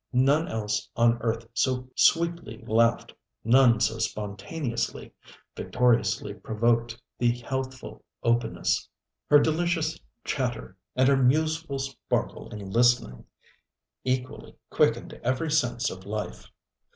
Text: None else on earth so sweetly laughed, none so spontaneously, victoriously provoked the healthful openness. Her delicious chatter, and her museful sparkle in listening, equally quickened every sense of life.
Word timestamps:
None 0.13 0.47
else 0.47 0.89
on 0.95 1.19
earth 1.21 1.47
so 1.53 1.87
sweetly 1.95 2.63
laughed, 2.65 3.13
none 3.43 3.79
so 3.79 3.99
spontaneously, 3.99 5.13
victoriously 5.55 6.33
provoked 6.33 6.99
the 7.19 7.29
healthful 7.37 8.03
openness. 8.23 8.89
Her 9.29 9.37
delicious 9.37 9.99
chatter, 10.23 10.75
and 10.95 11.07
her 11.07 11.17
museful 11.17 11.77
sparkle 11.77 12.49
in 12.49 12.71
listening, 12.71 13.25
equally 14.03 14.55
quickened 14.71 15.13
every 15.23 15.51
sense 15.51 15.91
of 15.91 16.03
life. 16.07 16.49